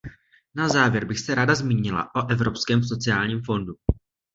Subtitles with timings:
[0.55, 3.73] Na závěr bych se ráda zmínila o Evropském sociálním fondu.